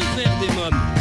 [0.00, 0.99] Faire des mômes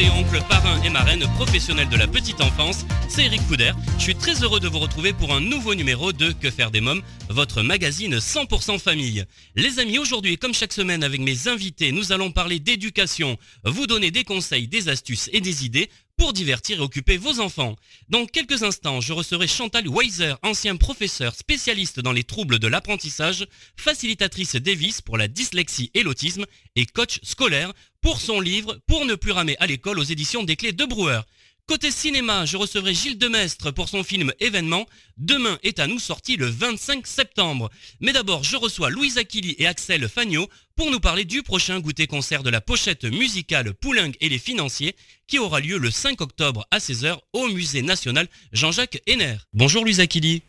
[0.00, 3.72] et oncles, parrains et marraines professionnels de la petite enfance, c'est Eric Couder.
[3.98, 6.80] Je suis très heureux de vous retrouver pour un nouveau numéro de Que faire des
[6.80, 9.24] mômes, votre magazine 100% famille.
[9.56, 14.10] Les amis, aujourd'hui, comme chaque semaine avec mes invités, nous allons parler d'éducation, vous donner
[14.10, 15.90] des conseils, des astuces et des idées
[16.20, 17.76] pour divertir et occuper vos enfants.
[18.10, 23.46] Dans quelques instants, je recevrai Chantal Weiser, ancien professeur spécialiste dans les troubles de l'apprentissage,
[23.74, 26.44] facilitatrice Davis pour la dyslexie et l'autisme
[26.76, 30.56] et coach scolaire pour son livre Pour ne plus ramer à l'école aux éditions des
[30.56, 31.20] clés de Brouwer.
[31.66, 34.86] Côté cinéma, je recevrai Gilles Demestre pour son film Événement.
[35.18, 37.70] Demain est à nous sorti le 25 septembre.
[38.00, 42.08] Mais d'abord, je reçois Louise Aquili et Axel Fagnot pour nous parler du prochain goûter
[42.08, 44.96] concert de la pochette musicale Poulengue et les financiers
[45.28, 49.36] qui aura lieu le 5 octobre à 16h au musée national Jean-Jacques Henner.
[49.52, 50.42] Bonjour Louise Aquili.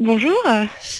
[0.00, 0.38] Bonjour.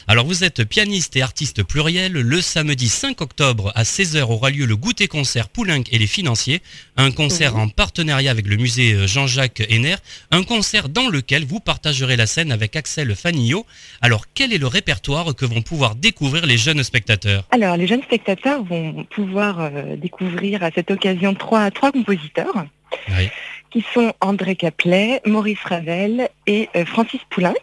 [0.08, 2.12] Alors vous êtes pianiste et artiste pluriel.
[2.12, 6.62] Le samedi 5 octobre à 16h aura lieu le goûter concert Poulenc et les financiers,
[6.96, 9.94] un concert en partenariat avec le musée Jean-Jacques Henner,
[10.32, 13.64] un concert dans lequel vous partagerez la scène avec Axel Fanillot.
[14.02, 17.44] Alors quel est le répertoire que vont pouvoir découvrir les jeunes spectateurs?
[17.52, 22.66] Alors, les jeunes spectateurs vont pouvoir euh, découvrir à cette occasion trois, trois compositeurs
[23.10, 23.28] Oui.
[23.70, 27.54] Qui sont André Caplet, Maurice Ravel et euh, Francis Poulenc.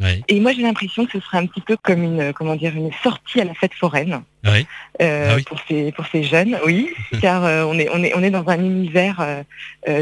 [0.00, 2.56] Oui, Et moi, j'ai l'impression que ce sera un petit peu comme une, euh, comment
[2.56, 4.22] dire, une sortie à la fête foraine.
[4.52, 4.66] Oui,
[5.00, 5.42] euh, Ah oui.
[5.42, 8.48] pour ces pour ces jeunes, oui, car euh, on est on est on est dans
[8.48, 9.42] un univers euh,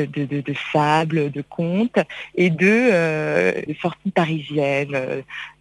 [0.06, 1.98] de, de, de sable, de contes
[2.36, 4.96] et de sorties parisiennes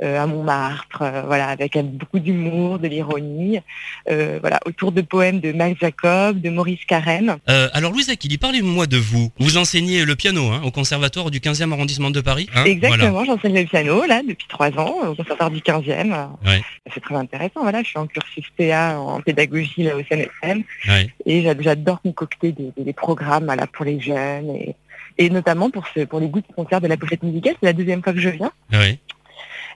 [0.02, 3.60] à Montmartre, voilà, avec beaucoup d'humour, de l'ironie,
[4.08, 7.38] voilà, autour de poèmes de Max Jacob, de Maurice Carême.
[7.74, 9.32] Alors Louise Aquili, parlez-moi de vous.
[9.40, 13.34] Vous enseignez le piano hein, au conservatoire du 15e arrondissement de Paris hein Exactement, Voilà.
[13.34, 16.28] j'enseigne le piano là depuis trois ans au conservatoire du 15e.
[16.46, 16.62] Ouais.
[16.94, 20.64] C'est très intéressant, voilà, je suis en cursus En pédagogie là au CNSM.
[20.88, 21.10] Ouais.
[21.26, 24.76] Et j'a- j'adore concocter des, programmes pour les jeunes et,
[25.18, 27.56] et notamment pour, ce, pour les goûts de concert de la pochette musicale.
[27.60, 28.52] C'est la deuxième fois que je viens.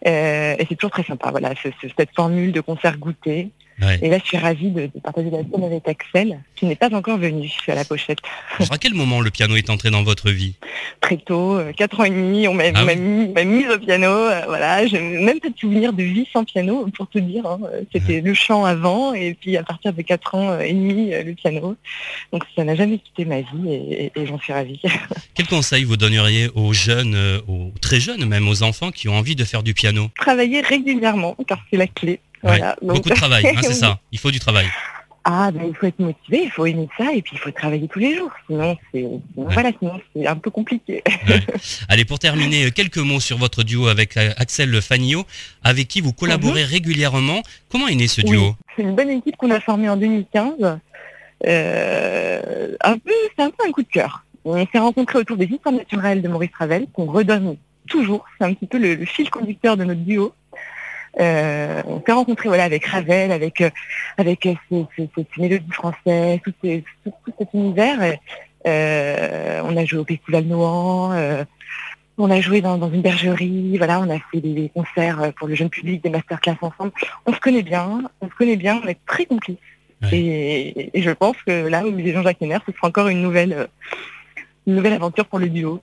[0.06, 3.50] Euh, et c'est toujours très sympa, voilà, ce- ce- cette formule de concert goûté.
[3.82, 4.00] Ouais.
[4.02, 6.90] Et là, je suis ravie de, de partager la scène avec Axel, qui n'est pas
[6.96, 8.18] encore venu à la pochette.
[8.58, 10.56] Alors, à quel moment le piano est entré dans votre vie?
[11.02, 12.96] Très tôt, euh, 4 ans et demi, on m'a Ah oui.
[12.96, 14.08] mis, mise au piano.
[14.10, 17.46] euh, voilà, même pas de souvenir de vie sans piano, pour te dire.
[17.46, 17.60] hein.
[17.72, 21.14] Euh, C'était le chant avant, et puis à partir de 4 ans euh, et demi,
[21.14, 21.76] euh, le piano.
[22.34, 24.82] Donc ça n'a jamais quitté ma vie, et, et- et j'en suis ravie.
[25.36, 29.14] Quel conseil vous donneriez aux jeunes, euh, aux très jeunes même, aux enfants qui ont
[29.16, 30.10] envie de faire du piano?
[30.18, 32.20] Travailler régulièrement, car c'est la clé.
[32.44, 32.76] Voilà.
[32.82, 34.00] Ouais, Donc- Beaucoup de travail, hein, c'est ça.
[34.12, 34.68] Il faut du travail.
[35.30, 37.86] Ah, ben, il faut être motivé, il faut aimer ça, et puis il faut travailler
[37.90, 38.32] tous les jours.
[38.48, 39.06] Sinon, c'est
[39.36, 41.04] voilà, sinon c'est un peu compliqué.
[41.90, 45.26] Allez, pour terminer, euh, quelques mots sur votre duo avec euh, Axel Fagnot,
[45.66, 47.42] avec qui vous collaborez régulièrement.
[47.70, 48.42] Comment est né ce duo?
[48.42, 50.80] Oui, c'est une bonne équipe qu'on a formée en 2015.
[51.46, 54.24] Euh, un peu, c'est un peu un coup de cœur.
[54.46, 58.24] On s'est rencontrés autour des histoires naturelles de Maurice Ravel, qu'on redonne toujours.
[58.38, 60.34] C'est un petit peu le, le fil conducteur de notre duo.
[61.20, 63.70] Euh, on s'est rencontrés voilà, avec Ravel, avec, euh,
[64.18, 64.54] avec euh,
[64.96, 65.08] ces
[65.38, 68.18] mélodies françaises, tout, tout- tout cet univers.
[68.66, 71.44] Euh, on a joué au Festival euh,
[72.20, 75.48] on a joué dans, dans une bergerie, voilà, on a fait des, des concerts pour
[75.48, 76.92] le jeune public, des masterclass ensemble.
[77.26, 79.58] On se connaît bien, on se connaît bien, on est très complices.
[80.02, 80.10] Ouais.
[80.18, 83.68] Et, et je pense que là, au musée Jean-Jacques Henner, ce sera encore une nouvelle,
[84.68, 85.82] une nouvelle aventure pour le duo.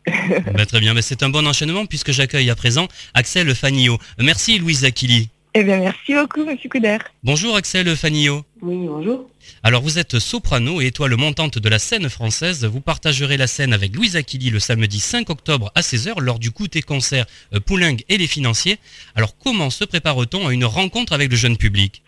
[0.53, 3.99] Bah, Très bien, bah, c'est un bon enchaînement puisque j'accueille à présent Axel Fagnot.
[4.19, 5.29] Merci Louise Aquili.
[5.55, 6.99] Eh bien, merci beaucoup, Monsieur Couder.
[7.23, 8.45] Bonjour Axel Fagnot.
[8.61, 9.29] Oui, bonjour.
[9.63, 12.65] Alors vous êtes soprano et étoile montante de la scène française.
[12.65, 16.51] Vous partagerez la scène avec Louise Aquili le samedi 5 octobre à 16h lors du
[16.51, 18.79] goûter concert euh, Poulengue et les financiers.
[19.15, 22.03] Alors comment se prépare-t-on à une rencontre avec le jeune public?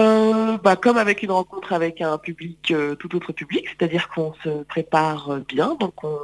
[0.00, 4.34] Euh, bah, comme avec une rencontre avec un public, euh, tout autre public, c'est-à-dire qu'on
[4.42, 6.18] se prépare euh, bien, donc on,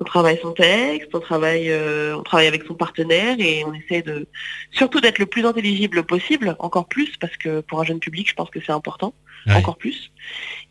[0.00, 4.02] on travaille son texte, on travaille, euh, on travaille avec son partenaire et on essaie
[4.02, 4.26] de
[4.72, 8.34] surtout d'être le plus intelligible possible, encore plus parce que pour un jeune public, je
[8.34, 9.14] pense que c'est important,
[9.46, 9.54] Ouais.
[9.56, 10.10] encore plus,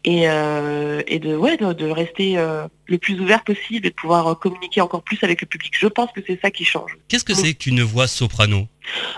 [0.03, 3.95] et, euh, et de ouais de, de rester euh, le plus ouvert possible et de
[3.95, 5.73] pouvoir communiquer encore plus avec le public.
[5.77, 6.97] Je pense que c'est ça qui change.
[7.07, 8.67] Qu'est-ce que c'est qu'une voix soprano?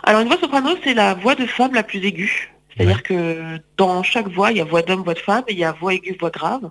[0.04, 2.52] Alors une voix soprano, c'est la voix de femme la plus aiguë.
[2.76, 5.60] C'est-à-dire que dans chaque voix, il y a voix d'homme, voix de femme, et il
[5.60, 6.70] y a voix aiguë, voix grave.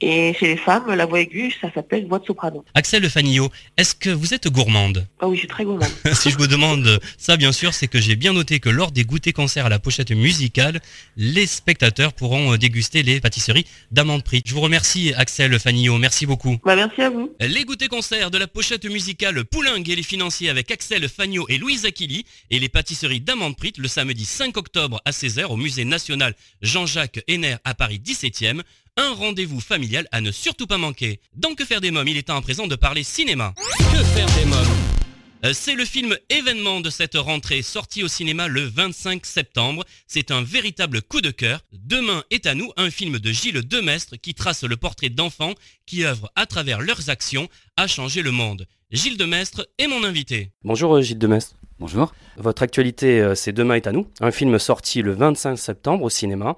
[0.00, 2.64] Et chez les femmes, la voix aiguë, ça s'appelle voix de soprano.
[2.74, 5.06] Axel Fanillot, est-ce que vous êtes gourmande?
[5.20, 5.90] Ah oui, je suis très gourmande.
[6.12, 9.04] si je vous demande ça, bien sûr, c'est que j'ai bien noté que lors des
[9.04, 10.80] goûters concerts à la pochette musicale,
[11.16, 14.42] les spectateurs pourront euh, déguster les pâtisseries d'amande prix.
[14.46, 15.98] Je vous remercie, Axel Fanillot.
[15.98, 16.58] Merci beaucoup.
[16.64, 17.32] Bah, merci à vous.
[17.40, 21.58] Les goûters concerts de la pochette musicale Poulingue et les financiers avec Axel Fanillot et
[21.58, 25.84] Louise Aquili et les pâtisseries d'amande prix le samedi 5 octobre à 16h au musée
[25.84, 26.27] national
[26.62, 28.62] Jean-Jacques Henner à Paris 17e.
[28.96, 31.20] Un rendez-vous familial à ne surtout pas manquer.
[31.34, 33.54] Dans Que faire des mômes, il est temps à présent de parler cinéma.
[33.78, 34.98] Que faire des mômes?
[35.44, 39.84] Euh, c'est le film événement de cette rentrée sorti au cinéma le 25 septembre.
[40.08, 41.60] C'est un véritable coup de cœur.
[41.72, 45.54] Demain est à nous un film de Gilles Demestre qui trace le portrait d'enfants
[45.86, 48.66] qui œuvrent à travers leurs actions à changer le monde.
[48.90, 50.50] Gilles Demestre est mon invité.
[50.64, 51.54] Bonjour euh, Gilles Demestre.
[51.80, 52.12] Bonjour.
[52.36, 56.10] Votre actualité, euh, c'est Demain est à nous, un film sorti le 25 septembre au
[56.10, 56.56] cinéma.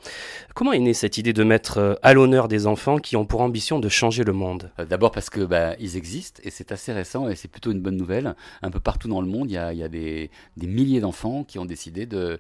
[0.55, 3.43] Comment est née cette idée de mettre euh, à l'honneur des enfants qui ont pour
[3.43, 4.71] ambition de changer le monde?
[4.79, 7.83] Euh, D'abord parce que bah, ils existent et c'est assez récent et c'est plutôt une
[7.83, 8.35] bonne nouvelle.
[8.63, 12.07] Un peu partout dans le monde, il y a, des milliers d'enfants qui ont décidé
[12.07, 12.39] de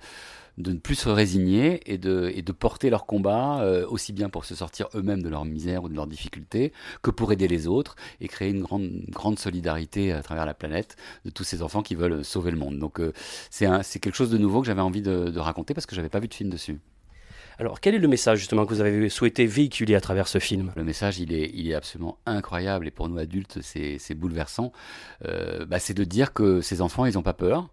[0.58, 4.29] de ne plus se résigner et de, et de porter leur combat euh, aussi bien
[4.29, 7.67] pour se sortir eux-mêmes de leur misère ou de leurs difficultés que pour aider les
[7.67, 11.82] autres et créer une grande, grande solidarité à travers la planète de tous ces enfants
[11.82, 12.79] qui veulent sauver le monde.
[12.79, 13.12] Donc euh,
[13.50, 16.29] c'est quelque chose de nouveau que j'avais envie de, raconter parce que j'avais pas vu
[16.29, 16.79] de film dessus.
[17.58, 20.73] Alors, quel est le message justement que vous avez souhaité véhiculer à travers ce film?
[20.76, 24.73] Le message, il est, il est absolument incroyable et pour nous adultes, c'est bouleversant.
[25.26, 27.69] Euh, bah, c'est de dire que ces enfants, ils n'ont pas peur,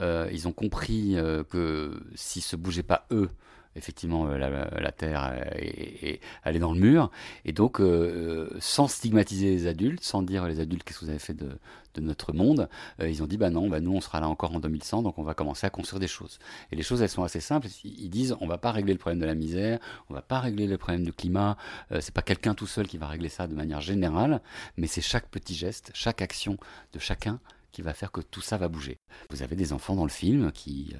[0.00, 3.30] ils ont compris euh, que s'ils se bougeaient pas eux,
[3.76, 5.44] effectivement, euh, la, Terre
[6.42, 7.10] allait dans le mur.
[7.44, 7.80] Et donc,
[8.58, 11.58] sans stigmatiser les adultes, sans dire les adultes qu'est-ce que vous avez fait de,
[11.98, 12.68] notre monde,
[13.00, 15.22] ils ont dit bah non, bah nous on sera là encore en 2100, donc on
[15.22, 16.40] va commencer à construire des choses.
[16.72, 17.68] Et les choses elles sont assez simples.
[17.84, 19.78] Ils disent on va pas régler le problème de la misère,
[20.10, 21.56] on va pas régler le problème du climat.
[22.00, 24.40] c'est pas quelqu'un tout seul qui va régler ça de manière générale,
[24.76, 26.56] mais c'est chaque petit geste, chaque action
[26.94, 27.38] de chacun
[27.74, 28.98] qui va faire que tout ça va bouger.
[29.30, 30.94] Vous avez des enfants dans le film qui,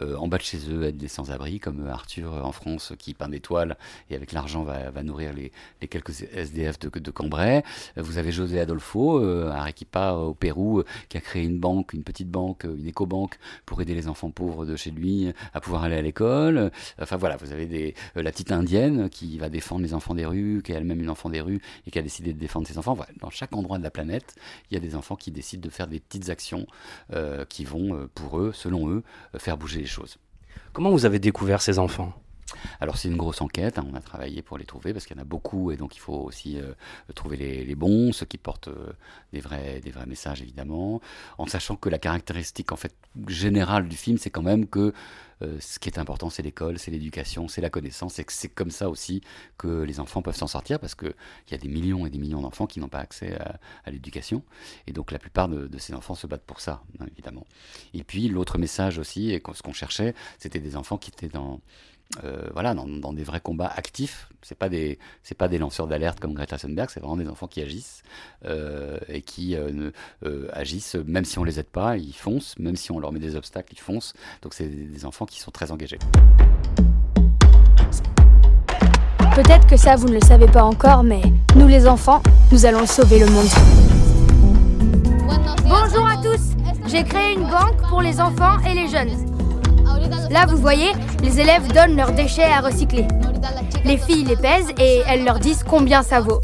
[0.00, 2.92] euh, euh, en bas de chez eux, aident des sans-abri, comme Arthur euh, en France,
[2.98, 3.76] qui peint des toiles
[4.10, 5.50] et avec l'argent va, nourrir les,
[5.88, 7.64] quelques SDF de, Cambrai.
[7.96, 9.18] Vous avez José Adolfo,
[9.48, 13.36] à Arequipa, au Pérou, qui a créé une banque, une petite banque, une éco-banque,
[13.66, 16.70] pour aider les enfants pauvres de chez lui à pouvoir aller à l'école.
[17.00, 20.62] Enfin voilà, vous avez des, la petite indienne qui va défendre les enfants des rues,
[20.62, 22.96] qui est elle-même une enfant des rues et qui a décidé de défendre ses enfants.
[23.18, 24.36] Dans chaque endroit de la planète,
[24.70, 26.66] il y a des enfants qui décident de faire des petites actions
[27.12, 29.02] euh, qui vont, euh, pour eux, selon eux,
[29.34, 30.18] euh, faire bouger les choses.
[30.72, 32.12] Comment vous avez découvert ces enfants?
[32.80, 33.86] Alors c'est une grosse enquête, hein.
[33.90, 36.00] on a travaillé pour les trouver parce qu'il y en a beaucoup et donc il
[36.00, 36.58] faut aussi
[37.14, 38.70] trouver les, bons, ceux qui portent
[39.32, 41.00] des, vrais, des vrais messages évidemment,
[41.38, 42.94] en sachant que la caractéristique en fait
[43.28, 44.92] générale du film c'est quand même que
[45.42, 48.48] euh, ce qui est important, c'est l'école, c'est l'éducation, c'est la connaissance, et que c'est
[48.48, 49.22] comme ça aussi
[49.56, 51.14] que les enfants peuvent s'en sortir, parce qu'il
[51.50, 53.38] y a des millions et des millions d'enfants qui n'ont pas accès
[53.84, 54.42] à, l'éducation,
[54.86, 57.46] et donc la plupart de, ces enfants se battent pour ça, hein, évidemment.
[57.94, 61.60] Et puis l'autre message aussi, et ce qu'on cherchait, c'était des enfants qui étaient dans
[62.24, 64.28] euh, voilà, dans, des vrais combats actifs.
[64.42, 67.46] C'est pas des, c'est pas des lanceurs d'alerte comme Greta Thunberg, c'est vraiment des enfants
[67.46, 68.02] qui agissent
[68.46, 69.90] euh, et qui euh,
[70.52, 73.36] agissent, même si on les aide pas, ils foncent, même si on leur met des
[73.36, 74.14] obstacles, ils foncent.
[74.42, 75.98] Donc c'est des enfants qui sont très engagés.
[79.34, 81.22] Peut-être que ça vous ne le savez pas encore, mais
[81.54, 83.46] nous les enfants, nous allons sauver le monde.
[85.62, 86.56] Bonjour à tous,
[86.88, 89.39] j'ai créé une banque pour les enfants et les jeunes.
[90.30, 93.06] Là, vous voyez, les élèves donnent leurs déchets à recycler.
[93.84, 96.40] Les filles les pèsent et elles leur disent combien ça vaut.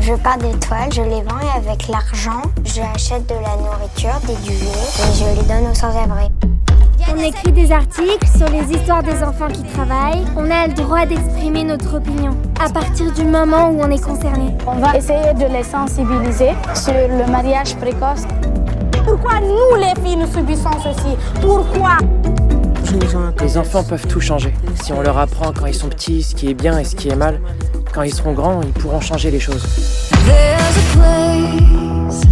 [0.00, 4.18] Je pars des toiles, je les vends et avec l'argent, je achète de la nourriture,
[4.26, 6.28] des duvets et je les donne aux sans-abri.
[7.10, 10.24] On écrit des articles sur les histoires des enfants qui travaillent.
[10.36, 14.54] On a le droit d'exprimer notre opinion à partir du moment où on est concerné.
[14.66, 18.22] On va essayer de les sensibiliser sur le mariage précoce.
[19.04, 21.16] Pourquoi nous les filles nous subissons ceci?
[21.40, 21.96] Pourquoi?
[23.40, 24.52] Les enfants peuvent tout changer.
[24.82, 27.08] Si on leur apprend quand ils sont petits ce qui est bien et ce qui
[27.08, 27.40] est mal,
[27.92, 29.66] quand ils seront grands, ils pourront changer les choses.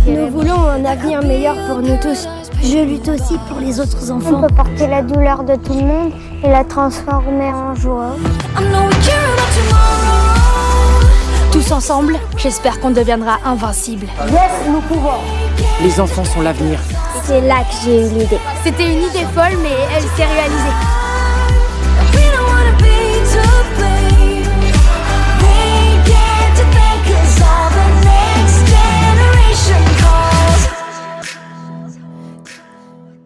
[0.06, 2.28] Nous voulons un avenir meilleur pour nous tous.
[2.62, 4.42] Je lutte aussi pour les autres enfants.
[4.42, 8.16] On peut porter la douleur de tout le monde et la transformer en joie.
[11.52, 14.06] Tous ensemble, j'espère qu'on deviendra invincible.
[14.30, 15.20] Yes, nous pouvons.
[15.82, 16.80] Les enfants sont l'avenir.
[17.26, 18.38] C'est là que j'ai eu l'idée.
[18.62, 21.05] C'était une idée folle, mais elle s'est réalisée.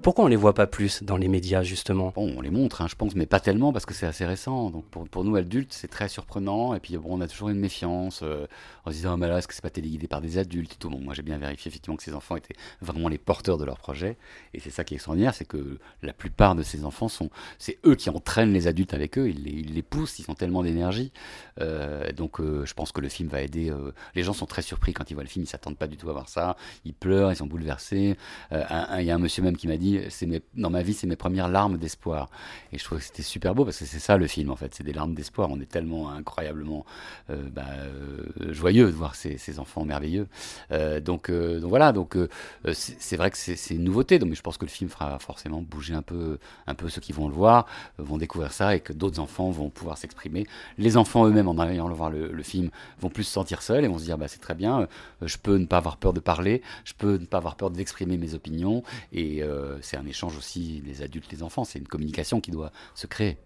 [0.02, 2.11] Pourquoi on les voit pas plus dans les médias justement?
[2.14, 4.71] Bon, on les montre, hein, je pense, mais pas tellement parce que c'est assez récent.
[4.71, 6.75] Donc pour, pour nous adultes, c'est très surprenant.
[6.75, 8.47] Et puis bon, on a toujours une méfiance euh,
[8.87, 10.76] en se disant, oh, mais là, est-ce que c'est pas téléguidé par des adultes et
[10.76, 10.88] tout?
[10.88, 14.16] Moi j'ai bien vérifié effectivement que ces enfants étaient vraiment les porteurs de leur projet.
[14.54, 17.28] Et c'est ça qui est extraordinaire, c'est que la plupart de ces enfants sont,
[17.59, 19.28] c'est eux qui entraînent les adultes avec eux.
[19.28, 21.12] Ils les, poussent, ils ont tellement d'énergie.
[21.61, 23.71] Euh, donc euh, je pense que le film va aider.
[24.14, 26.09] les gens sont très surpris quand ils voient le film, ils s'attendent pas du tout
[26.09, 26.57] à voir ça.
[26.87, 28.16] Ils pleurent, ils sont bouleversés.
[28.50, 31.16] Il y a un monsieur même qui m'a dit, c'est dans ma vie, c'est mes
[31.16, 32.28] premières larmes d'espoir.
[32.73, 34.75] Et je trouvais que c'était super beau parce que c'est ça le film en fait,
[34.75, 35.49] c'est des larmes d'espoir.
[35.50, 36.85] On est tellement incroyablement
[37.30, 40.28] euh, bah, euh, joyeux de voir ces, enfants merveilleux.
[40.70, 42.16] Euh, donc, donc voilà, donc
[42.73, 45.61] c'est vrai que c'est une nouveauté, donc mais je pense que le film fera forcément
[45.61, 47.66] bouger un peu, un peu ceux qui vont le voir,
[47.99, 50.47] vont découvrir ça et que d'autres enfants vont pouvoir s'exprimer.
[50.78, 52.70] Les enfants eux-mêmes en allant voir le, le film
[53.00, 54.87] vont plus se sentir seuls et vont se dire bah c'est très bien,
[55.23, 58.16] je peux ne pas avoir peur de parler, je peux ne pas avoir peur d'exprimer
[58.16, 58.82] mes opinions
[59.12, 59.42] et
[59.82, 63.37] c'est un échange aussi les adultes, les enfants, c'est une communication qui doit se créer.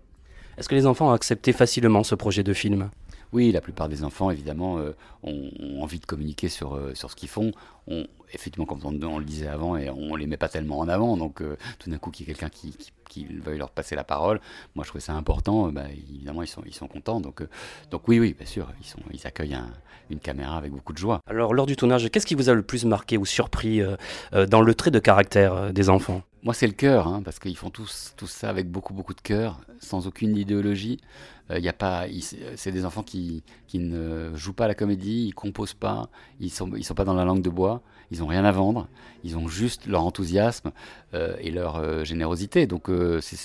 [0.57, 2.91] Est-ce que les enfants ont accepté facilement ce projet de film?
[3.33, 4.93] Oui, la plupart des enfants, évidemment, euh,
[5.25, 7.50] ont, ont envie de communiquer sur, euh, sur ce qu'ils font.
[7.88, 10.88] On, effectivement, comme on, on le disait avant, et on les met pas tellement en
[10.88, 13.71] avant, donc euh, tout d'un coup, qu'il y ait quelqu'un qui, qui, qui veuille leur
[13.71, 14.40] passer la parole,
[14.75, 17.21] moi je trouvais ça important, euh, bah, évidemment, ils sont, ils sont contents.
[17.21, 17.49] Donc, euh,
[17.90, 19.73] donc oui, oui, bien sûr, ils, sont, ils accueillent un-
[20.11, 21.21] une caméra avec beaucoup de joie.
[21.26, 23.97] Alors lors du tournage, qu'est-ce qui vous a le plus marqué ou surpris euh,
[24.35, 26.23] euh, dans le trait de caractère euh, des enfants?
[26.42, 29.21] Moi, c'est le cœur, hein, parce qu'ils font tous, tous ça avec beaucoup, beaucoup de
[29.23, 31.00] cœur, sans aucune idéologie.
[31.50, 32.04] Euh, y a pas,
[32.56, 36.50] c'est des enfants qui, qui ne jouent pas à la comédie, ils composent pas, ils
[36.50, 37.80] sont, ils sont pas dans la langue de bois,
[38.11, 38.89] ils ont rien à vendre,
[39.23, 40.73] ils ont juste leur enthousiasme
[41.15, 42.67] euh, et leur euh, générosité.
[42.67, 43.39] Donc euh, c'est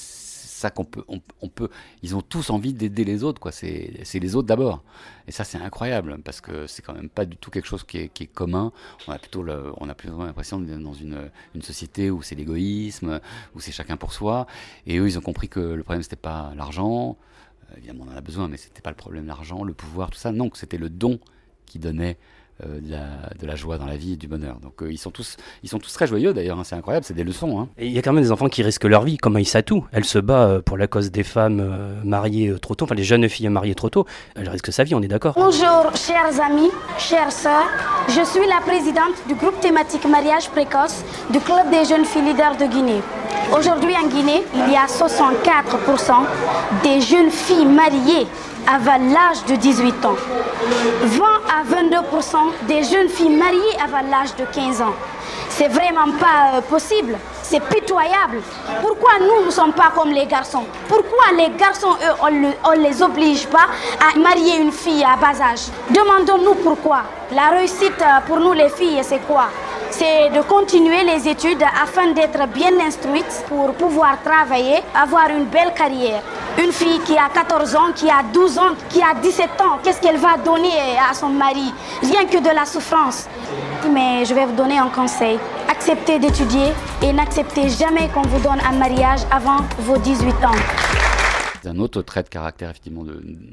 [0.60, 1.70] ça qu'on peut, on, peut,
[2.04, 3.54] ils ont tous envie d'aider les autres, quoi.
[3.54, 4.84] C'est, les autres d'abord.
[5.26, 7.98] Et ça, c'est incroyable parce que c'est quand même pas du tout quelque chose qui
[7.98, 8.74] est, commun.
[9.08, 13.22] On a plutôt, le- on a l'impression d'être dans une, une société où c'est l'égoïsme,
[13.56, 14.48] où c'est chacun pour soi.
[14.86, 17.16] Et eux, ils ont compris que le problème c'était pas l'argent.
[17.78, 20.34] Évidemment, on en a besoin, mais c'était pas le problème l'argent, le pouvoir, tout ça.
[20.34, 21.20] Non, que c'était le don
[21.66, 22.18] qui donnait
[22.66, 23.00] euh, de, la,
[23.40, 24.58] de la joie dans la vie et du bonheur.
[24.62, 26.60] Donc euh, ils sont tous, ils sont tous très joyeux d'ailleurs.
[26.60, 27.60] hein, c'est incroyable, c'est des leçons.
[27.60, 27.68] hein.
[27.78, 29.86] Et il y a quand même des enfants qui risquent leur vie, comme Aïssatou.
[29.92, 32.96] Elle se bat euh, pour la cause des femmes euh, mariées euh, trop tôt, enfin
[32.96, 34.06] les jeunes filles mariées trop tôt.
[34.36, 37.68] Elle risque sa vie, on est d'accord Bonjour, chers amis, chères sœurs.
[38.08, 42.58] Je suis la présidente du groupe thématique mariage précoce du Club des jeunes filles leaders
[42.58, 43.02] de Guinée.
[43.58, 46.26] Aujourd'hui en Guinée, il y a 64%
[46.84, 48.28] des jeunes filles mariées
[48.72, 50.16] avant l'âge de 18 ans.
[51.04, 52.36] 20 à 22%
[52.68, 54.94] des jeunes filles mariées avant l'âge de 15 ans.
[55.50, 57.18] C'est vraiment pas euh, possible.
[57.42, 58.42] C'est pitoyable.
[58.82, 60.66] Pourquoi nous ne sommes pas comme les garçons?
[60.88, 62.14] Pourquoi les garçons, eux,
[62.64, 63.66] on ne les oblige pas
[64.00, 65.68] à marier une fille à bas âge?
[65.90, 67.02] Demandons-nous pourquoi.
[67.32, 69.48] La réussite euh, pour nous les filles, c'est quoi?
[69.92, 75.74] C'est de continuer les études afin d'être bien instruite pour pouvoir travailler, avoir une belle
[75.74, 76.22] carrière.
[76.62, 80.02] Une fille qui a 14 ans, qui a 12 ans, qui a 17 ans, qu'est-ce
[80.02, 81.74] qu'elle va donner à son mari?
[82.02, 83.28] Rien que de la souffrance.
[83.92, 85.40] Mais je vais vous donner un conseil.
[85.70, 90.56] Acceptez d'étudier et n'acceptez jamais qu'on vous donne un mariage avant vos 18 ans.
[91.66, 93.04] Un autre trait de caractère effectivement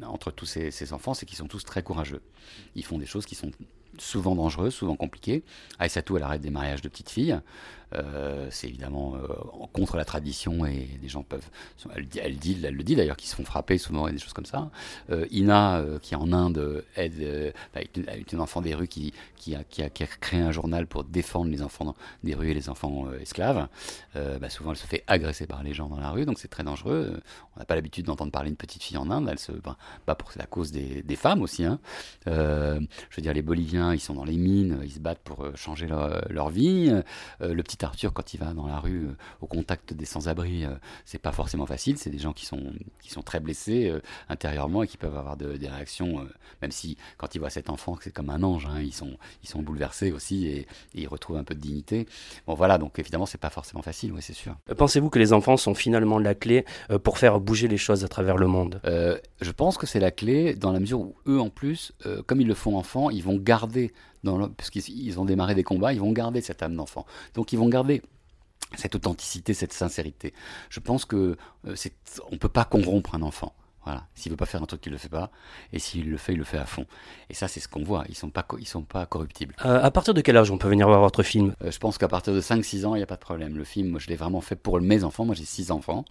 [0.08, 2.22] entre tous ces, ces enfants, c'est qu'ils sont tous très courageux.
[2.74, 3.50] Ils font des choses qui sont
[4.00, 5.42] souvent dangereuses, souvent compliquées.
[5.78, 7.40] Aïssatou, elle arrête des mariages de petites filles.
[7.94, 9.28] Euh, c'est évidemment euh,
[9.72, 11.48] contre la tradition et des gens peuvent.
[11.94, 14.70] Elle, le dit d'ailleurs qu'ils se font frapper souvent et des choses comme ça.
[15.10, 19.12] Euh, Ina, qui en Inde aide, bah, est, une, est enfant des rues qui,
[19.54, 19.64] a,
[20.20, 23.68] créé un journal pour défendre les enfants des rues et les enfants esclaves.
[24.14, 26.64] Bah, souvent, elle se fait agresser par les gens dans la rue, donc c'est très
[26.64, 27.20] dangereux.
[27.54, 29.28] On n'a pas l'habitude d'entendre parler d'une petite fille en Inde.
[29.30, 31.64] Elle se bat, pour la cause des, femmes aussi.
[31.64, 31.78] hein.
[32.26, 35.52] Je veux dire, les Boliviens, ils sont dans les mines, ils se battent pour euh,
[35.54, 36.90] changer leur, leur vie.
[37.40, 40.64] Euh, le petit Arthur, quand il va dans la rue euh, au contact des sans-abri,
[40.64, 40.70] euh,
[41.04, 41.98] c'est pas forcément facile.
[41.98, 42.62] C'est des gens qui sont,
[43.02, 46.24] qui sont très blessés euh, intérieurement et qui peuvent avoir de- des réactions, euh,
[46.62, 49.48] même si quand ils voient cet enfant, c'est comme un ange, hein, ils, sont, ils
[49.48, 52.06] sont bouleversés aussi et, et ils retrouvent un peu de dignité.
[52.46, 54.56] Bon voilà, donc évidemment, c'est pas forcément facile, oui, c'est sûr.
[54.70, 58.04] Euh, Pensez-vous que les enfants sont finalement la clé euh, pour faire bouger les choses
[58.04, 58.80] à travers le monde?
[58.84, 62.22] Euh, je pense que c'est la clé dans la mesure où eux, en plus, euh,
[62.26, 63.75] comme ils le font enfants, ils vont garder,
[64.24, 67.06] le- puisqu'ils ils ont démarré des combats, ils vont garder cette âme d'enfant.
[67.34, 68.02] Donc ils vont garder
[68.76, 70.32] cette authenticité, cette sincérité.
[70.70, 71.74] Je pense que euh,
[72.32, 73.54] on peut pas corrompre un enfant.
[73.86, 74.04] Voilà.
[74.16, 75.30] S'il veut pas faire un truc, il le fait pas.
[75.72, 76.84] Et s'il le fait, il le fait à fond.
[77.30, 78.04] Et ça, c'est ce qu'on voit.
[78.08, 79.54] Ils sont pas, ils sont pas corruptibles.
[79.64, 81.54] Euh, À partir de quel âge on peut venir voir votre film?
[81.64, 83.56] Euh, je pense qu'à partir de 5-6 ans, il n'y a pas de problème.
[83.56, 85.24] Le film, moi, je l'ai vraiment fait pour mes enfants.
[85.24, 86.04] Moi, j'ai 6 enfants,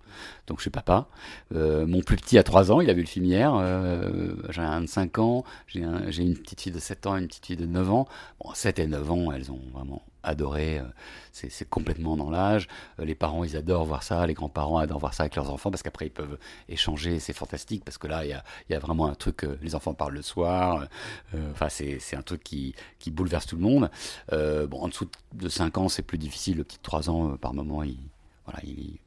[0.47, 1.07] donc je suis papa.
[1.53, 3.53] Euh, mon plus petit a 3 ans, il a vu le film hier.
[3.53, 7.17] Euh, j'ai un de 5 ans, j'ai un- j'ai une petite fille de 7 ans
[7.17, 8.07] et une petite fille de 9 ans.
[8.43, 10.81] Bon, 7 et 9 ans, elles ont vraiment adorer.
[11.31, 12.67] C'est complètement dans l'âge.
[12.97, 14.25] Les parents, ils adorent voir ça.
[14.25, 16.37] Les grands-parents adorent voir ça avec leurs enfants parce qu'après, ils peuvent
[16.69, 17.19] échanger.
[17.19, 19.45] C'est fantastique parce que là, il y a, vraiment un truc.
[19.61, 20.87] les enfants parlent le soir.
[21.51, 22.75] Enfin, c'est un truc qui,
[23.07, 23.89] bouleverse tout le monde.
[24.31, 26.57] en dessous de 5 ans, c'est plus difficile.
[26.57, 27.97] Le petit de 3 ans, par moment, il,
[28.45, 28.97] voilà, il,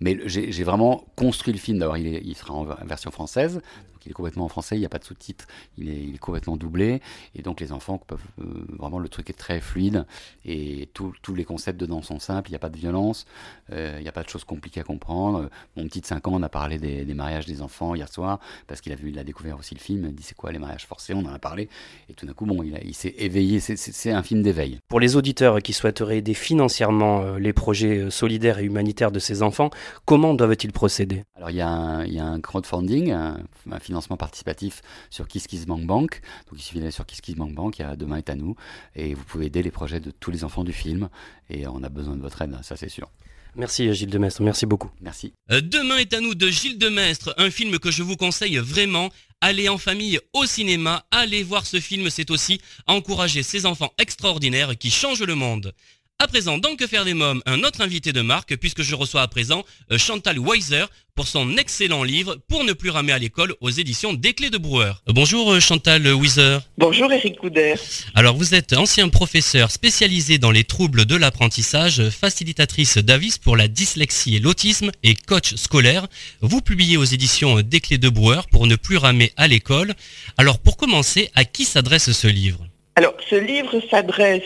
[0.00, 1.78] mais j'ai vraiment construit le film.
[1.78, 3.60] D'abord, il, sera en version française,
[4.06, 5.46] il est complètement en français, il n'y a pas de sous-titres,
[5.78, 7.00] il est, complètement doublé,
[7.34, 10.06] et donc les enfants peuvent euh, vraiment le truc est très fluide
[10.44, 13.26] et tous les concepts dedans sont simples, il n'y a pas de violence,
[13.72, 15.48] euh, il n'y a pas de choses compliquées à comprendre.
[15.76, 18.80] Mon petit de 5 ans, on a parlé des, mariages des enfants hier soir parce
[18.80, 20.86] qu'il a vu, il a découvert aussi le film, il dit c'est quoi les mariages
[20.86, 21.68] forcés, on en a parlé,
[22.08, 24.78] et tout d'un coup bon, il, il s'est éveillé, c'est un film d'éveil.
[24.88, 29.42] Pour les auditeurs qui souhaiteraient aider financièrement euh, les projets solidaires et humanitaires de ces
[29.42, 29.70] enfants,
[30.04, 31.24] comment doivent-ils procéder?
[31.36, 33.38] Alors il y, a un, crowdfunding, un,
[33.70, 34.80] un financement participatif
[35.10, 35.86] sur KissKissBankBank.
[35.86, 36.20] Bank.
[36.48, 38.56] Donc il suffit d'aller sur KissKissBankBank, Bank, il y a Demain est à nous,
[38.96, 41.10] et vous pouvez aider les projets de tous les enfants du film,
[41.50, 43.10] et on a besoin de votre aide, ça c'est sûr.
[43.54, 44.90] Merci Gilles Demestre, merci beaucoup.
[45.02, 45.34] Merci.
[45.50, 49.10] Euh, Demain est à nous de Gilles Demestre, un film que je vous conseille vraiment.
[49.42, 54.78] Allez en famille au cinéma, allez voir ce film, c'est aussi encourager ces enfants extraordinaires
[54.78, 55.74] qui changent le monde.
[56.22, 59.22] À présent, dans Que faire des mômes, un autre invité de marque, puisque je reçois
[59.22, 60.84] à présent euh, Chantal Weiser
[61.16, 64.56] pour son excellent livre Pour ne plus ramer à l'école aux éditions Des Clés de
[64.56, 64.92] Brouwer.
[65.08, 66.58] Bonjour euh, Chantal Weiser.
[66.78, 67.74] Bonjour Eric Couder.
[68.14, 73.66] Alors vous êtes ancien professeur spécialisé dans les troubles de l'apprentissage, facilitatrice d'avis pour la
[73.66, 76.06] dyslexie et l'autisme et coach scolaire.
[76.40, 79.92] Vous publiez aux éditions Des Clés de Brouwer pour ne plus ramer à l'école.
[80.38, 82.64] Alors pour commencer, à qui s'adresse ce livre?
[82.94, 84.44] Alors ce livre s'adresse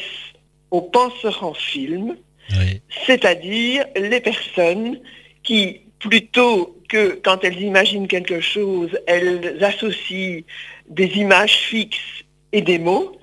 [0.71, 2.17] aux penseurs en film,
[3.07, 5.01] c'est-à-dire les personnes
[5.43, 10.43] qui, plutôt que quand elles imaginent quelque chose, elles associent
[10.89, 13.19] des images fixes et des mots,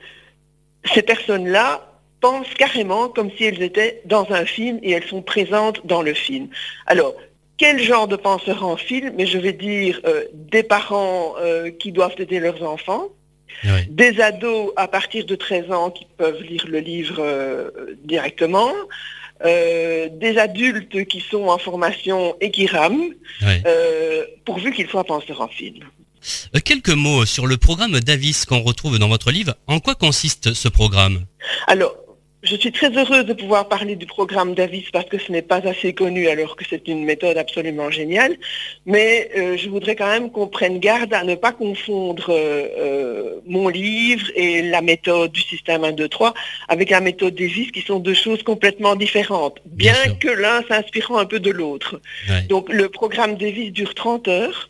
[0.94, 5.86] ces personnes-là pensent carrément comme si elles étaient dans un film et elles sont présentes
[5.86, 6.48] dans le film.
[6.86, 7.14] Alors,
[7.58, 11.92] quel genre de penseurs en film Mais je vais dire euh, des parents euh, qui
[11.92, 13.10] doivent aider leurs enfants,
[13.90, 17.70] des ados à partir de 13 ans qui peuvent lire le livre euh,
[18.04, 18.72] directement,
[19.46, 25.42] euh, des adultes qui sont en formation et qui rament, euh, pourvu qu'ils soient penseurs
[25.42, 25.84] en film.
[26.64, 29.56] Quelques mots sur le programme Davis qu'on retrouve dans votre livre.
[29.68, 31.26] En quoi consiste ce programme?
[31.68, 31.96] Alors,
[32.44, 35.66] je suis très heureuse de pouvoir parler du programme Davis parce que ce n'est pas
[35.66, 38.36] assez connu alors que c'est une méthode absolument géniale.
[38.86, 43.36] Mais euh, je voudrais quand même qu'on prenne garde à ne pas confondre euh, euh,
[43.48, 46.34] mon livre et la méthode du système 1, 2, 3
[46.68, 51.26] avec la méthode Davis qui sont deux choses complètement différentes, bien, que l'un s'inspirant un
[51.26, 52.02] peu de l'autre.
[52.50, 54.70] Donc le programme Davis dure 30 heures.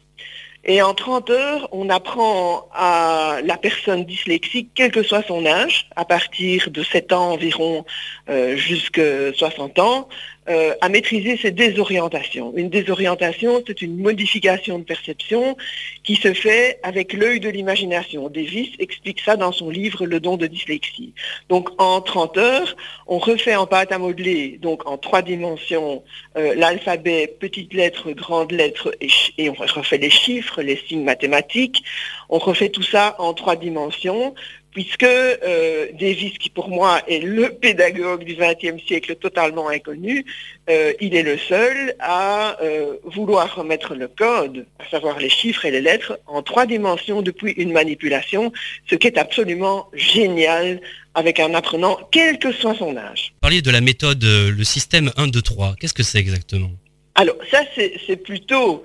[0.66, 5.90] Et en 30 heures, on apprend à la personne dyslexique, quel que soit son âge,
[5.98, 7.86] à partir de 7 ans environ
[8.30, 10.08] euh, jusqu'à 60 ans,
[10.50, 12.54] euh, à maîtriser ses désorientations.
[12.56, 15.56] Une désorientation, c'est une modification de perception
[16.04, 18.28] qui se fait avec l'œil de l'imagination.
[18.28, 21.14] Davis explique ça dans son livre Le don de dyslexie.
[21.48, 22.76] Donc en 30 heures,
[23.08, 26.04] on refait en pâte à modeler, donc en trois dimensions,
[26.38, 31.84] euh, l'alphabet, petites lettres, grandes lettres, et, et on refait les chiffres, les signes mathématiques.
[32.30, 34.36] On refait tout ça en trois dimensions
[34.74, 40.26] puisque euh, Davis, qui pour moi est le pédagogue du XXe siècle totalement inconnu,
[40.70, 45.66] euh, il est le seul à euh, vouloir remettre le code, à savoir les chiffres
[45.66, 48.52] et les lettres, en trois dimensions depuis une manipulation,
[48.90, 50.82] ce qui est absolument génial
[51.14, 53.34] avec un apprenant, quel que soit son âge.
[53.42, 55.76] Parliez de la méthode, le système 1, 2, 3.
[55.80, 56.72] Qu'est-ce que c'est exactement?
[57.16, 58.84] Alors ça, c'est plutôt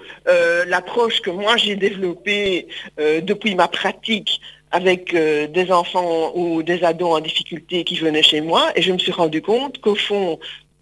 [0.66, 7.16] l'approche que moi j'ai développée depuis ma pratique avec euh, des enfants ou des ados
[7.16, 10.38] en difficulté qui venaient chez moi et je me suis rendu compte qu'au fond,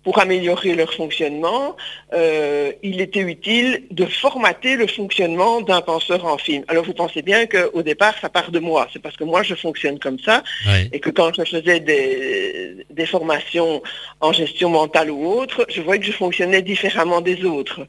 [0.07, 1.75] pour améliorer leur fonctionnement,
[2.15, 6.63] euh, il était utile de formater le fonctionnement d'un penseur en film.
[6.69, 8.87] Alors vous pensez bien qu'au départ, ça part de moi.
[8.93, 10.45] C'est parce que moi, je fonctionne comme ça
[10.93, 13.83] et que quand je faisais des, des, formations
[14.21, 17.81] en gestion mentale ou autre, je voyais que je fonctionnais différemment des autres.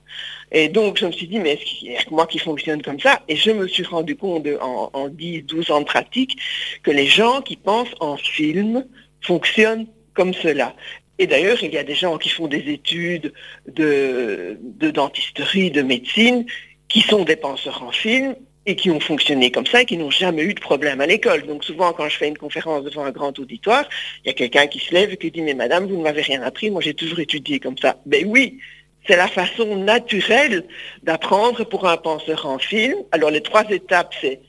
[0.51, 2.81] Et donc, je me suis dit, mais est-ce qu'il y a que moi qui fonctionne
[2.81, 3.21] comme ça?
[3.27, 6.35] Et je me suis rendu compte en, en 10, 12 ans de pratique
[6.81, 8.87] que les gens qui pensent en film
[9.21, 10.73] fonctionnent comme cela.
[11.19, 13.33] Et d'ailleurs, il y a des gens qui font des études
[13.67, 16.45] de, dentisterie, de médecine,
[16.89, 20.11] qui sont des penseurs en film et qui ont fonctionné comme ça et qui n'ont
[20.11, 21.47] jamais eu de problème à l'école.
[21.47, 23.87] Donc souvent, quand je fais une conférence devant un grand auditoire,
[24.23, 26.21] il y a quelqu'un qui se lève et qui dit, mais madame, vous ne m'avez
[26.21, 27.97] rien appris, moi j'ai toujours étudié comme ça.
[28.05, 28.59] Ben oui,
[29.07, 30.65] c'est la façon naturelle
[31.03, 32.95] d'apprendre pour un penseur en film.
[33.11, 34.41] Alors les trois étapes, c'est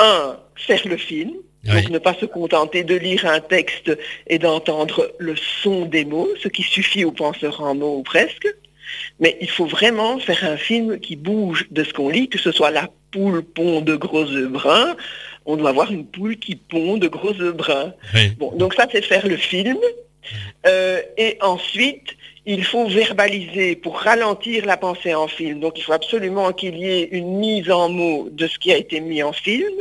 [0.00, 1.32] un, faire le film,
[1.64, 3.96] Donc ne pas se contenter de lire un texte
[4.26, 8.46] et d'entendre le son des mots, ce qui suffit aux penseurs en mots ou presque.
[9.18, 12.52] Mais il faut vraiment faire un film qui bouge de ce qu'on lit, que ce
[12.52, 14.94] soit la poule pond de gros œufs bruns,
[15.46, 17.92] on doit avoir une poule qui pond de gros œufs bruns.
[18.38, 19.78] Bon, donc ça c'est faire le film.
[20.66, 25.60] Euh, et ensuite, il faut verbaliser pour ralentir la pensée en film.
[25.60, 28.76] Donc il faut absolument qu'il y ait une mise en mots de ce qui a
[28.76, 29.72] été mis en film.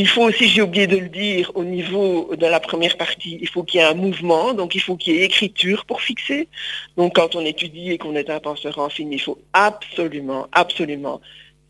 [0.00, 3.46] Il faut aussi, j'ai oublié de le dire, au niveau de la première partie, il
[3.46, 6.48] faut qu'il y ait un mouvement, donc il faut qu'il y ait écriture pour fixer.
[6.96, 11.20] Donc quand on étudie et qu'on est un penseur en film, il faut absolument, absolument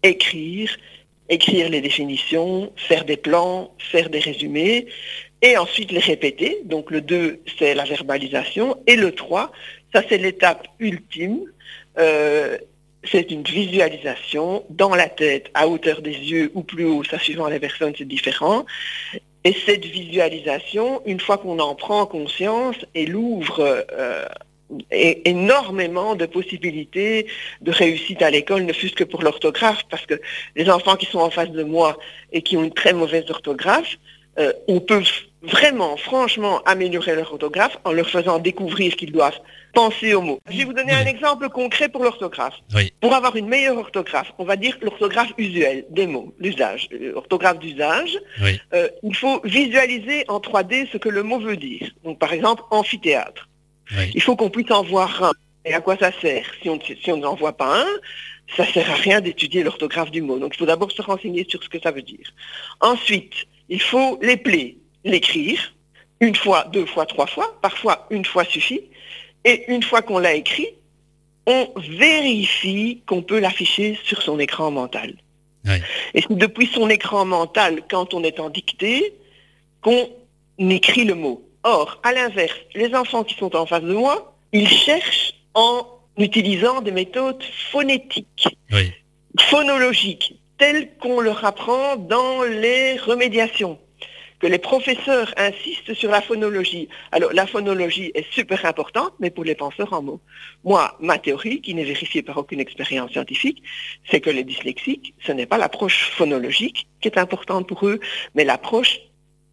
[0.04, 0.70] écrire,
[1.28, 4.86] écrire les définitions, faire des plans, faire des résumés,
[5.42, 6.60] et ensuite les répéter.
[6.66, 9.50] Donc le 2, c'est la verbalisation, et le 3,
[9.92, 11.40] ça c'est l'étape ultime.
[11.98, 12.58] Euh,
[13.04, 17.48] c'est une visualisation dans la tête, à hauteur des yeux ou plus haut, ça suivant
[17.48, 18.66] les personnes, c'est différent.
[19.44, 24.26] Et cette visualisation, une fois qu'on en prend conscience, elle ouvre euh,
[24.90, 27.26] énormément de possibilités
[27.62, 30.20] de réussite à l'école, ne fût-ce que pour l'orthographe, parce que
[30.56, 31.98] les enfants qui sont en face de moi
[32.32, 33.96] et qui ont une très mauvaise orthographe,
[34.38, 35.02] euh, on peut
[35.42, 39.40] vraiment, franchement, améliorer leur orthographe en leur faisant découvrir qu'ils doivent
[39.72, 40.40] penser aux mots.
[40.50, 42.54] Je vais vous donner un exemple concret pour l'orthographe.
[43.00, 48.18] Pour avoir une meilleure orthographe, on va dire l'orthographe usuelle des mots, l'usage, l'orthographe d'usage,
[48.72, 51.90] euh, il faut visualiser en 3D ce que le mot veut dire.
[52.04, 53.48] Donc par exemple, amphithéâtre.
[54.14, 55.32] Il faut qu'on puisse en voir un.
[55.64, 57.86] Et à quoi ça sert Si on si n'en voit pas un,
[58.56, 60.38] ça sert à rien d'étudier l'orthographe du mot.
[60.38, 62.32] Donc il faut d'abord se renseigner sur ce que ça veut dire.
[62.80, 63.34] Ensuite,
[63.68, 65.74] il faut l'épeler, l'écrire,
[66.20, 68.82] une fois, deux fois, trois fois, parfois une fois suffit.
[69.44, 70.68] Et une fois qu'on l'a écrit,
[71.46, 75.14] on vérifie qu'on peut l'afficher sur son écran mental.
[76.14, 79.14] Et c'est depuis son écran mental, quand on est en dictée,
[79.82, 80.08] qu'on
[80.58, 81.42] écrit le mot.
[81.62, 86.80] Or, à l'inverse, les enfants qui sont en face de moi, ils cherchent en utilisant
[86.80, 88.48] des méthodes phonétiques,
[89.38, 93.78] phonologiques, telles qu'on leur apprend dans les remédiations
[94.40, 96.88] que les professeurs insistent sur la phonologie.
[97.12, 100.20] Alors, la phonologie est super importante, mais pour les penseurs en mots.
[100.64, 103.62] Moi, ma théorie, qui n'est vérifiée par aucune expérience scientifique,
[104.10, 108.00] c'est que les dyslexiques, ce n'est pas l'approche phonologique qui est importante pour eux,
[108.34, 109.00] mais l'approche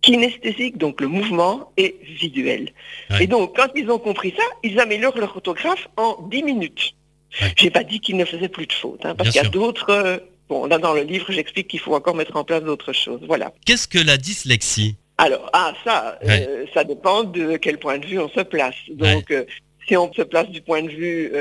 [0.01, 2.71] kinesthésique, donc le mouvement, est visuel.
[3.19, 6.93] Et donc, quand ils ont compris ça, ils améliorent leur orthographe en 10 minutes.
[7.29, 9.49] Je J'ai pas dit qu'ils ne faisaient plus de fautes, hein, parce qu'il y a
[9.49, 10.23] d'autres...
[10.51, 13.21] Euh, bon, là, dans le livre, j'explique qu'il faut encore mettre en place d'autres choses.
[13.27, 13.53] Voilà.
[13.65, 14.95] Qu'est-ce que la dyslexie?
[15.17, 18.75] Alors, ah, ça, euh, ça dépend de quel point de vue on se place.
[18.89, 19.45] Donc, euh,
[19.87, 21.31] si on se place du point de vue,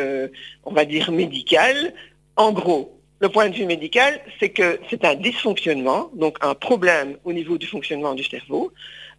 [0.64, 1.92] on va dire, médical,
[2.36, 7.16] en gros, le point de vue médical, c'est que c'est un dysfonctionnement, donc un problème
[7.24, 8.72] au niveau du fonctionnement du cerveau,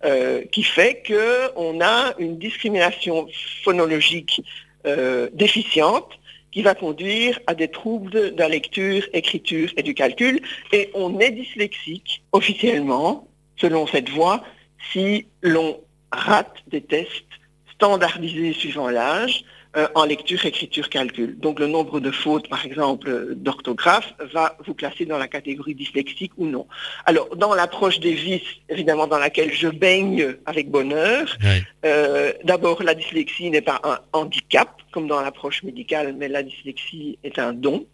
[0.05, 3.27] euh, qui fait qu'on a une discrimination
[3.63, 4.43] phonologique
[4.85, 6.11] euh, déficiente
[6.51, 10.41] qui va conduire à des troubles de la lecture, écriture et du calcul.
[10.71, 14.43] Et on est dyslexique officiellement, selon cette voie,
[14.91, 15.79] si l'on
[16.11, 17.25] rate des tests
[17.73, 19.43] standardisés suivant l'âge,
[19.77, 21.37] euh, en lecture, écriture, calcul.
[21.37, 26.31] Donc le nombre de fautes, par exemple, d'orthographe, va vous classer dans la catégorie dyslexique
[26.37, 26.65] ou non.
[27.05, 31.37] Alors, dans l'approche des vices, évidemment, dans laquelle je baigne avec bonheur,
[31.85, 37.19] euh, d'abord, la dyslexie n'est pas un handicap, comme dans l'approche médicale, mais la dyslexie
[37.23, 37.85] est un don.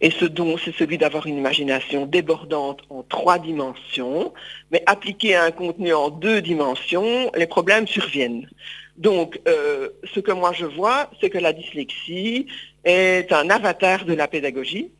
[0.00, 4.32] Et ce don, c'est celui d'avoir une imagination débordante en trois dimensions,
[4.70, 8.46] mais appliquée à un contenu en deux dimensions, les problèmes surviennent.
[8.98, 12.46] Donc, euh, ce que moi je vois, c'est que la dyslexie
[12.84, 14.90] est un avatar de la pédagogie.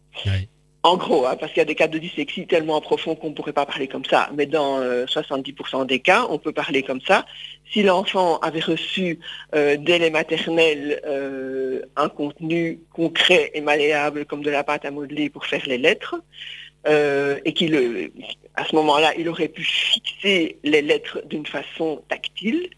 [0.85, 3.35] En gros, hein, parce qu'il y a des cas de dyslexie tellement profonds qu'on ne
[3.35, 7.01] pourrait pas parler comme ça, mais dans 70% euh, des cas, on peut parler comme
[7.01, 7.27] ça.
[7.73, 9.19] Si l'enfant avait reçu
[9.57, 11.03] euh, dès les maternelles
[11.97, 16.15] un contenu concret et malléable comme de la pâte à modeler pour faire les lettres,
[16.87, 18.11] et qu'il,
[18.55, 22.71] à ce moment-là, il aurait pu fixer les lettres d'une façon tactile,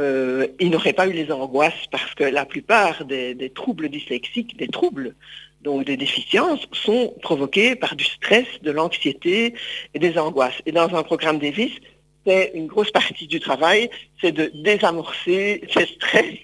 [0.00, 4.68] euh, il n'aurait pas eu les angoisses parce que la plupart des, troubles dyslexiques, des
[4.68, 5.14] troubles,
[5.60, 9.54] donc des déficiences, sont provoqués par du stress, de l'anxiété
[9.94, 10.60] et des angoisses.
[10.64, 11.78] Et dans un programme d'EVIS,
[12.26, 16.34] c'est une grosse partie du travail, c'est de désamorcer ces stress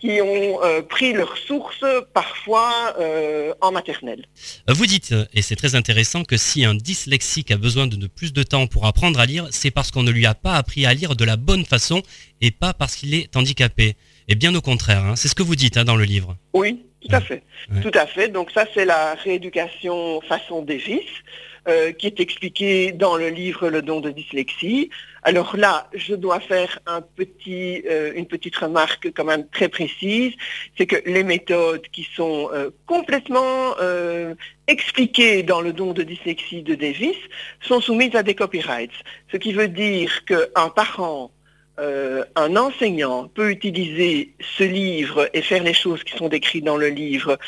[0.00, 4.24] qui ont euh, pris leur source parfois euh, en maternelle.
[4.66, 8.42] Vous dites, et c'est très intéressant, que si un dyslexique a besoin de plus de
[8.42, 11.16] temps pour apprendre à lire, c'est parce qu'on ne lui a pas appris à lire
[11.16, 12.02] de la bonne façon
[12.40, 13.96] et pas parce qu'il est handicapé.
[14.28, 15.16] Et bien au contraire, hein.
[15.16, 16.36] c'est ce que vous dites hein, dans le livre.
[16.54, 17.42] Oui, tout à fait.
[17.82, 18.28] Tout à fait.
[18.28, 21.06] Donc ça, c'est la rééducation façon Davis.
[21.66, 24.90] Euh, qui est expliqué dans le livre Le don de dyslexie.
[25.22, 30.32] Alors là, je dois faire euh, une petite remarque quand même très précise,
[30.76, 33.74] c'est que les méthodes qui sont euh, complètement
[34.66, 37.16] expliquées dans le don de dyslexie de Davis
[37.60, 38.98] sont soumises à des copyrights.
[39.32, 41.30] Ce qui veut dire qu'un parent
[42.34, 46.88] un enseignant peut utiliser ce livre et faire les choses qui sont décrites dans le
[46.88, 47.38] livre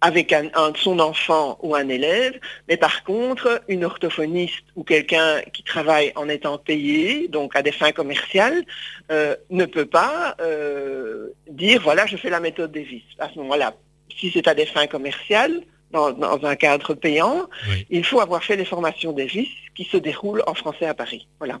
[0.00, 5.62] avec un, son enfant ou un élève, mais par contre, une orthophoniste ou quelqu'un qui
[5.62, 8.64] travaille en étant payé, donc à des fins commerciales,
[9.10, 13.02] euh, ne peut pas euh, dire, voilà, je fais la méthode Davis.
[13.18, 13.74] À ce moment-là,
[14.16, 17.48] si c'est à des fins commerciales, dans, un cadre payant,
[17.90, 21.28] il faut avoir fait les formations d'EGIS qui se déroulent en français à Paris.
[21.38, 21.60] Voilà.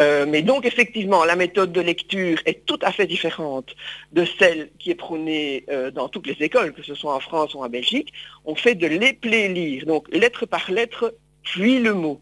[0.00, 3.74] Euh, mais donc effectivement, la méthode de lecture est tout à fait différente
[4.12, 7.54] de celle qui est prônée euh, dans toutes les écoles, que ce soit en France
[7.54, 8.12] ou en Belgique.
[8.44, 12.20] On fait de l'éplé lire, donc lettre par lettre, puis le mot.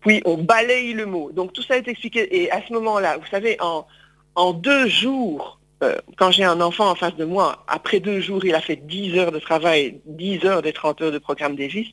[0.00, 1.32] Puis on balaye le mot.
[1.32, 2.42] Donc tout ça est expliqué.
[2.42, 3.86] Et à ce moment-là, vous savez, en,
[4.34, 8.44] en deux jours, euh, quand j'ai un enfant en face de moi, après deux jours,
[8.44, 11.88] il a fait 10 heures de travail, 10 heures des 30 heures de programme Davis,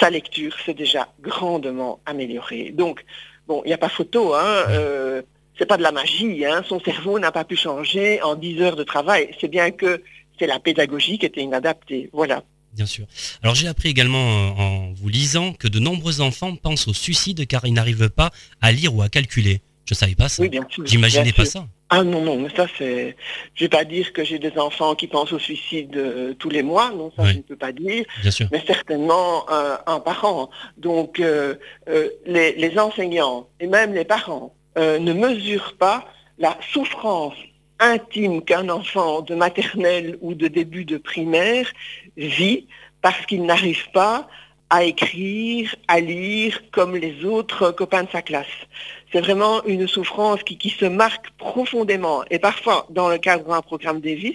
[0.00, 2.72] sa lecture s'est déjà grandement améliorée.
[2.72, 3.04] Donc,
[3.46, 5.22] bon, il n'y a pas photo, hein, euh,
[5.56, 8.76] c'est pas de la magie, hein, son cerveau n'a pas pu changer en 10 heures
[8.76, 9.30] de travail.
[9.40, 10.02] C'est bien que
[10.38, 12.10] c'est la pédagogie qui était inadaptée.
[12.12, 12.42] Voilà.
[12.72, 13.06] Bien sûr.
[13.42, 17.46] Alors j'ai appris également euh, en vous lisant que de nombreux enfants pensent au suicide
[17.46, 19.60] car ils n'arrivent pas à lire ou à calculer.
[19.84, 20.42] Je savais pas ça.
[20.42, 20.84] Oui, bien sûr.
[20.84, 21.68] J'imaginais pas ça.
[21.96, 23.14] Ah non, non, mais ça c'est...
[23.54, 26.48] Je ne vais pas dire que j'ai des enfants qui pensent au suicide euh, tous
[26.48, 28.04] les mois, non, ça je ne peux pas dire.
[28.20, 28.48] Bien sûr.
[28.50, 30.50] Mais certainement euh, un parent.
[30.76, 31.54] Donc euh,
[32.26, 36.04] les, enseignants et même les parents ne mesurent pas
[36.38, 37.36] la souffrance
[37.78, 41.70] intime qu'un enfant de maternelle ou de début de primaire
[42.16, 42.66] vit
[43.02, 44.26] parce qu'il n'arrive pas
[44.68, 48.58] à écrire, à lire comme les autres copains de sa classe
[49.14, 52.24] c'est vraiment une souffrance qui, se marque profondément.
[52.30, 54.34] Et parfois, dans le cadre d'un programme Davis,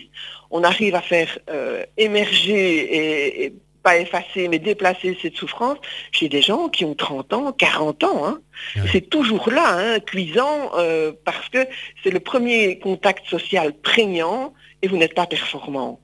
[0.51, 5.77] on arrive à faire euh, émerger et, pas effacer, mais déplacer cette souffrance
[6.11, 8.25] chez des gens qui ont 30 ans, 40 ans.
[8.25, 8.41] Hein.
[8.91, 11.65] C'est toujours là, hein, cuisant, euh, parce que
[12.03, 15.99] c'est le premier contact social prégnant et vous n'êtes pas performant.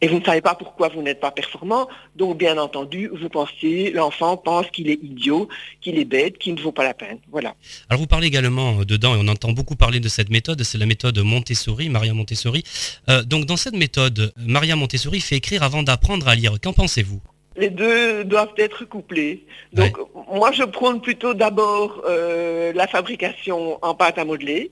[0.00, 1.88] Et vous ne savez pas pourquoi vous n'êtes pas performant.
[2.16, 5.48] Donc, bien entendu, vous pensez, l'enfant pense qu'il est idiot,
[5.80, 7.18] qu'il est bête, qu'il ne vaut pas la peine.
[7.30, 7.54] Voilà.
[7.88, 10.78] Alors, vous parlez également euh, dedans, et on entend beaucoup parler de cette méthode, c'est
[10.78, 12.64] la méthode Montessori, Maria Montessori.
[13.08, 16.54] Euh, donc, dans cette méthode, Maria Montessori fait écrire avant d'apprendre à lire.
[16.62, 17.20] Qu'en pensez-vous?
[17.56, 19.44] Les deux doivent être couplés.
[19.72, 19.98] Donc,
[20.32, 24.70] moi, je prône plutôt d'abord euh, la fabrication en pâte à modeler.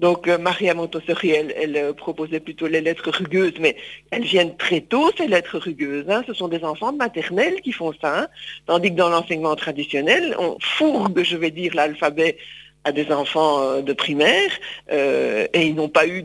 [0.00, 3.76] Donc euh, Maria Montessori, elle, euh, proposait plutôt les lettres rugueuses, mais
[4.10, 6.04] elles viennent très tôt, ces lettres rugueuses.
[6.08, 6.22] Hein.
[6.26, 8.28] Ce sont des enfants maternels qui font ça, hein.
[8.66, 12.36] tandis que dans l'enseignement traditionnel, on fourgue, je vais dire, l'alphabet
[12.84, 14.50] à des enfants euh, de primaire
[14.90, 16.22] et ils n'ont pas eu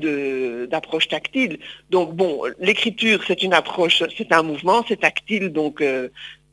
[0.67, 1.57] d'approche tactile.
[1.89, 5.83] Donc bon, l'écriture, c'est une approche, c'est un mouvement, c'est tactile, donc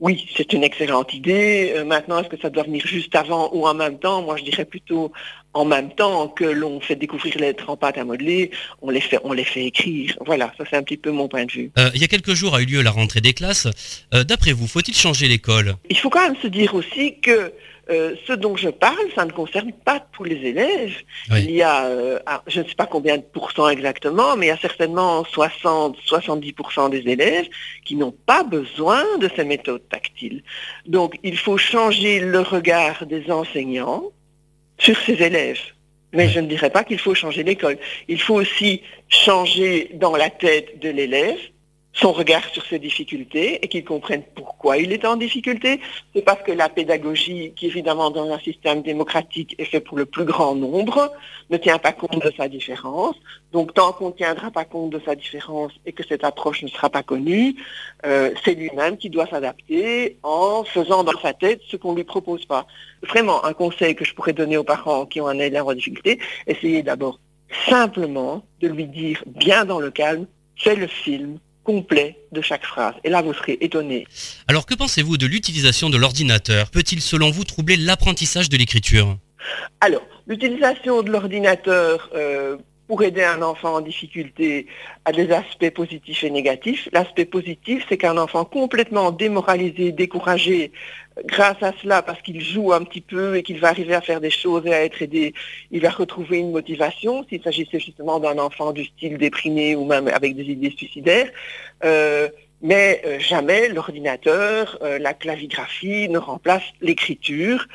[0.01, 1.75] oui, c'est une excellente idée.
[1.85, 4.23] Maintenant, est-ce que ça doit venir juste avant ou en même temps?
[4.23, 5.13] Moi, je dirais plutôt
[5.55, 8.51] en même temps que l'on fait découvrir les en pâte à modeler,
[8.83, 10.17] on les fait, on les fait écrire.
[10.25, 11.71] Voilà, ça c'est un petit peu mon point de vue.
[11.79, 13.67] Euh, il y a quelques jours a eu lieu la rentrée des classes.
[14.15, 15.75] Euh, d'après vous, faut-il changer l'école?
[15.91, 17.53] Il faut quand même se dire aussi que
[17.91, 20.95] euh, ce dont je parle, ça ne concerne pas tous les élèves.
[21.31, 24.53] Il y a, euh, je ne sais pas combien de pourcents exactement, mais il y
[24.53, 27.47] a certainement 60-70% des élèves
[27.87, 30.43] qui n'ont pas besoin de ces méthodes tactiles.
[30.87, 34.13] Donc il faut changer le regard des enseignants
[34.79, 35.61] sur ces élèves.
[36.13, 37.79] Mais je ne dirais pas qu'il faut changer l'école.
[38.09, 41.39] Il faut aussi changer dans la tête de l'élève
[42.01, 45.81] son regard sur ses difficultés et qu'il comprenne pourquoi il est en difficulté.
[46.15, 50.07] C'est parce que la pédagogie, qui évidemment dans un système démocratique est fait pour le
[50.07, 51.13] plus grand nombre,
[51.51, 53.17] ne tient pas compte de sa différence.
[53.53, 56.69] Donc tant qu'on ne tiendra pas compte de sa différence et que cette approche ne
[56.69, 57.57] sera pas connue,
[58.07, 62.05] euh, c'est lui-même qui doit s'adapter en faisant dans sa tête ce qu'on ne lui
[62.05, 62.67] propose pas.
[63.03, 66.21] Vraiment, un conseil que je pourrais donner aux parents qui ont un élève en difficulté,
[66.47, 67.19] essayez d'abord
[67.69, 72.95] simplement de lui dire bien dans le calme, fais le film, complet de chaque phrase.
[73.05, 74.07] Et là, vous serez étonné.
[74.51, 76.71] Alors, que pensez-vous de l'utilisation de l'ordinateur?
[76.71, 79.19] Peut-il, selon vous, troubler l'apprentissage de l'écriture?
[79.83, 84.67] Alors, l'utilisation de l'ordinateur euh, pour aider un enfant en difficulté
[85.05, 86.89] a des aspects positifs et négatifs.
[86.93, 90.73] L'aspect positif, c'est qu'un enfant complètement démoralisé, découragé,
[91.25, 94.21] grâce à cela, parce qu'il joue un petit peu et qu'il va arriver à faire
[94.21, 95.35] des choses et à être aidé,
[95.71, 100.09] il va retrouver une motivation, s'il s'agissait justement d'un enfant du style déprimé ou même
[100.09, 101.31] avec des idées suicidaires.
[101.85, 102.29] Euh,
[102.61, 107.67] Mais euh, jamais l'ordinateur, euh, la clavigraphie ne remplace l'écriture,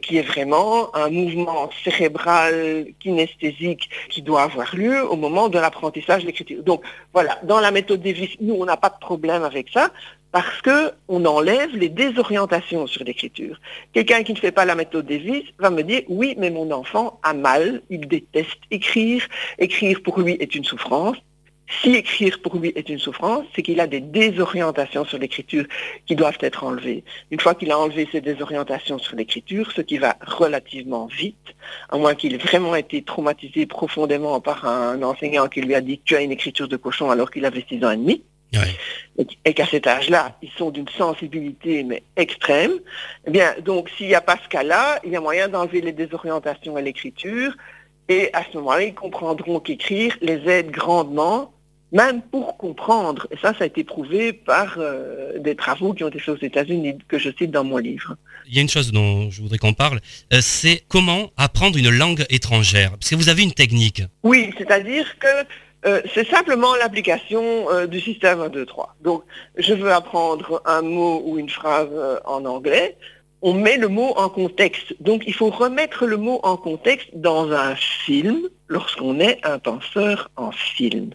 [0.00, 6.22] qui est vraiment un mouvement cérébral kinesthésique qui doit avoir lieu au moment de l'apprentissage
[6.22, 6.62] de l'écriture.
[6.62, 9.90] Donc voilà, dans la méthode Davis, nous, on n'a pas de problème avec ça
[10.36, 13.58] parce qu'on enlève les désorientations sur l'écriture.
[13.94, 17.18] Quelqu'un qui ne fait pas la méthode Davis va me dire, oui, mais mon enfant
[17.22, 19.26] a mal, il déteste écrire,
[19.58, 21.16] écrire pour lui est une souffrance,
[21.80, 25.64] si écrire pour lui est une souffrance, c'est qu'il a des désorientations sur l'écriture
[26.04, 27.02] qui doivent être enlevées.
[27.30, 31.54] Une fois qu'il a enlevé ces désorientations sur l'écriture, ce qui va relativement vite,
[31.88, 35.98] à moins qu'il ait vraiment été traumatisé profondément par un enseignant qui lui a dit
[36.04, 38.22] tu as une écriture de cochon alors qu'il avait six ans et demi,
[39.44, 42.72] et qu'à cet âge-là, ils sont d'une sensibilité mais extrême,
[43.26, 45.92] eh bien, donc s'il n'y a pas ce cas-là, il y a moyen d'enlever les
[45.92, 47.56] désorientations à l'écriture,
[48.08, 51.52] et à ce moment-là, ils comprendront qu'écrire les aide grandement
[51.92, 56.08] même pour comprendre, et ça, ça a été prouvé par euh, des travaux qui ont
[56.08, 58.16] été faits aux États-Unis, que je cite dans mon livre.
[58.48, 60.00] Il y a une chose dont je voudrais qu'on parle,
[60.32, 64.02] euh, c'est comment apprendre une langue étrangère, parce que vous avez une technique.
[64.24, 65.46] Oui, c'est-à-dire que
[65.84, 68.96] euh, c'est simplement l'application du système 1, 2, 3.
[69.02, 69.22] Donc,
[69.56, 71.90] je veux apprendre un mot ou une phrase
[72.24, 72.96] en anglais,
[73.42, 74.94] on met le mot en contexte.
[75.00, 80.30] Donc il faut remettre le mot en contexte dans un film lorsqu'on est un penseur
[80.36, 81.10] en film.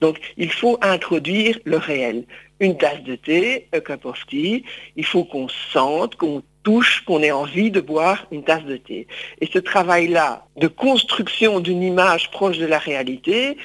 [0.00, 2.24] Donc il faut introduire le réel.
[2.60, 4.64] Une tasse de thé, un cup of tea,
[4.96, 9.06] il faut qu'on sente, qu'on touche, qu'on ait envie de boire une tasse de thé.
[9.40, 13.56] Et ce travail-là de construction d'une image proche de la réalité,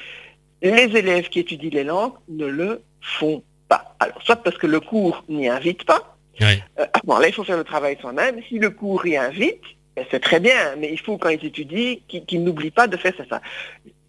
[0.62, 3.94] les élèves qui étudient les langues ne le font pas.
[4.00, 6.16] Alors, soit parce que le cours n'y invite pas.
[6.42, 8.40] Euh, là, il faut faire le travail soi-même.
[8.48, 9.62] Si le cours y invite,
[9.96, 13.14] ben, c'est très bien, mais il faut, quand ils étudient, qu'ils n'oublient pas de faire
[13.28, 13.40] ça.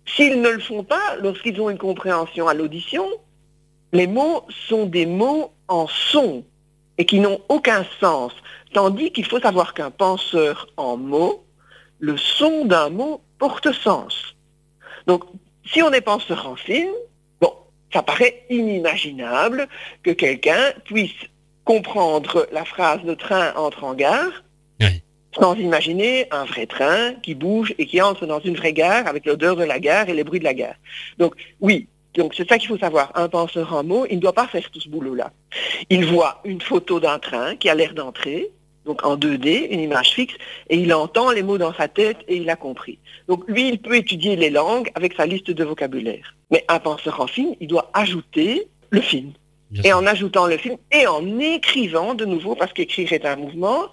[0.06, 3.08] S'ils ne le font pas, lorsqu'ils ont une compréhension à l'audition,
[3.94, 6.44] les mots sont des mots en son
[6.98, 8.34] et qui n'ont aucun sens.
[8.74, 11.46] Tandis qu'il faut savoir qu'un penseur en mots,
[12.00, 14.36] le son d'un mot porte sens.
[15.08, 15.24] Donc,
[15.71, 16.91] si on est penseur en film,
[17.41, 17.53] bon,
[17.93, 19.67] ça paraît inimaginable
[20.03, 21.12] que quelqu'un puisse
[21.63, 24.43] comprendre la phrase le train entre en gare,
[25.38, 29.25] sans imaginer un vrai train qui bouge et qui entre dans une vraie gare avec
[29.25, 30.75] l'odeur de la gare et les bruits de la gare.
[31.19, 33.12] Donc oui, donc c'est ça qu'il faut savoir.
[33.13, 35.32] Un penseur en mots, il ne doit pas faire tout ce boulot-là.
[35.89, 38.49] Il voit une photo d'un train qui a l'air d'entrer,
[38.88, 40.34] donc en 2D, une image fixe,
[40.69, 42.97] et il entend les mots dans sa tête et il a compris.
[43.28, 46.36] Donc lui, il peut étudier les langues avec sa liste de vocabulaire.
[46.50, 49.34] Mais un penseur en film, il doit ajouter le film
[49.84, 53.88] et en ajoutant le film et en écrivant de nouveau, parce qu'écrire est un mouvement,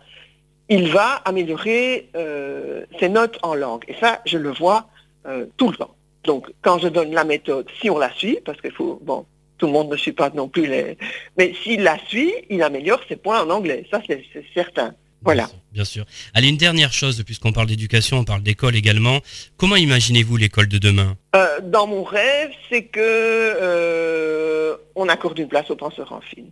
[0.69, 3.85] il va améliorer euh, ses notes en langue.
[3.89, 4.87] Et ça, je le vois
[5.27, 5.95] euh, tout le temps.
[6.23, 9.27] Donc, quand je donne la méthode, si on la suit, parce qu'il faut, bon,
[9.65, 10.99] tout le monde ne suit pas non plus les...
[11.39, 13.87] Mais s'il la suit, il améliore ses points en anglais.
[13.91, 14.23] Ça, c'est
[14.53, 14.95] certain.
[15.23, 15.49] Voilà.
[15.73, 16.05] Bien sûr.
[16.35, 19.21] Allez, une dernière chose, puisqu'on parle d'éducation, on parle d'école également.
[19.57, 21.17] Comment imaginez-vous l'école de demain?
[21.35, 26.49] Euh, Dans mon rêve, c'est que euh, on accorde une place aux penseurs en film.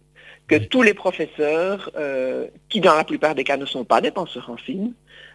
[0.48, 4.11] Que tous les professeurs, euh, qui dans la plupart des cas ne sont pas des
[4.11, 4.94] penseurs en film,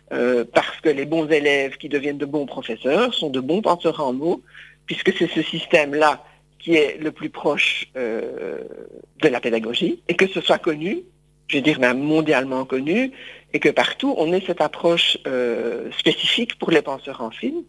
[0.10, 4.14] parce que les bons élèves qui deviennent de bons professeurs sont de bons penseurs en
[4.14, 4.42] mots,
[4.88, 6.24] puisque c'est ce système-là
[6.60, 11.04] qui est le plus proche de la pédagogie, et que ce soit connu,
[11.48, 13.12] je veux dire même mondialement connu,
[13.54, 17.64] et que partout on ait cette approche euh, spécifique pour les penseurs en film,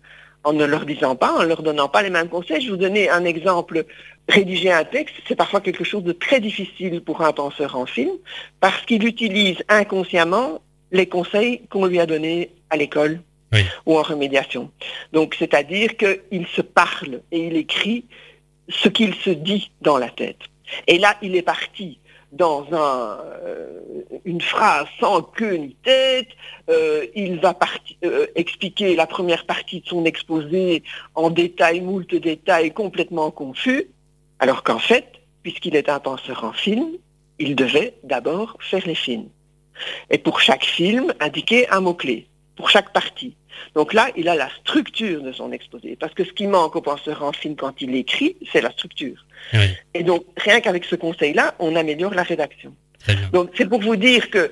[0.45, 2.61] en ne leur disant pas, en leur donnant pas les mêmes conseils.
[2.61, 3.85] Je vais vous donner un exemple.
[4.29, 8.13] Rédiger un texte, c'est parfois quelque chose de très difficile pour un penseur en film,
[8.61, 10.61] parce qu'il utilise inconsciemment
[10.93, 13.21] les conseils qu'on lui a donnés à l'école
[13.87, 14.71] ou en remédiation.
[15.15, 18.05] Donc, c'est-à-dire qu'il se parle et il écrit
[18.69, 20.41] ce qu'il se dit dans la tête.
[20.87, 21.99] Et là, il est parti
[22.33, 23.91] dans euh,
[24.25, 26.29] une phrase sans queue ni tête.
[26.69, 27.57] Euh, il va
[28.05, 30.83] euh, expliquer la première partie de son exposé
[31.15, 33.87] en détail, moult détails complètement confus,
[34.39, 35.07] alors qu'en fait,
[35.43, 36.89] puisqu'il est un penseur en film,
[37.39, 39.29] il devait d'abord faire les films.
[40.11, 42.27] Et pour chaque film, indiquer un mot-clé,
[42.57, 43.37] pour chaque partie.
[43.75, 45.97] Donc là, il a la structure de son exposé.
[45.97, 49.25] Parce que ce qui manque au penseur en film quand il écrit, c'est la structure.
[49.95, 52.75] Et donc, rien qu'avec ce conseil-là, on améliore la rédaction.
[53.33, 54.51] Donc, c'est pour vous dire que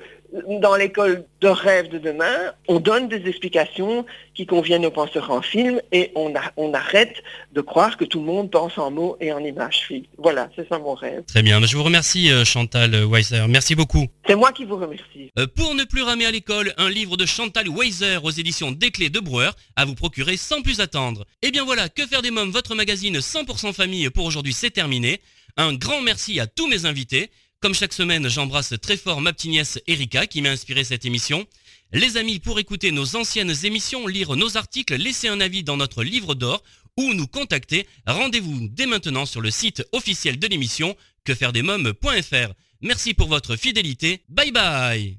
[0.61, 5.41] dans l'école de rêve de demain, on donne des explications qui conviennent aux penseurs en
[5.41, 7.15] film et on, on arrête
[7.53, 9.87] de croire que tout le monde pense en mots et en images
[10.17, 11.23] Voilà, c'est ça mon rêve.
[11.27, 14.05] Très bien, je vous remercie euh, Chantal Weiser, merci beaucoup.
[14.27, 15.31] C'est moi qui vous remercie.
[15.37, 19.09] Euh, pour ne plus ramer à l'école, un livre de Chantal Weiser aux éditions Desclés
[19.09, 21.25] de Brouwer à vous procurer sans plus attendre.
[21.41, 24.71] Et eh bien voilà, Que faire des mômes, votre magazine 100% famille pour aujourd'hui c'est
[24.71, 25.21] terminé.
[25.59, 27.31] Un grand merci à tous mes invités.
[27.59, 31.45] Comme chaque semaine, j'embrasse très fort ma petite nièce Erika qui m'a inspiré cette émission.
[31.91, 36.03] Les amis, pour écouter nos anciennes émissions, lire nos articles, laisser un avis dans notre
[36.03, 36.63] livre d'or
[36.97, 42.53] ou nous contacter, rendez-vous dès maintenant sur le site officiel de l'émission quefairedesmoms.fr.
[42.81, 44.21] Merci pour votre fidélité.
[44.29, 45.17] Bye bye